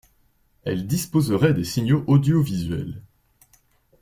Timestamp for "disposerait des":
0.87-1.63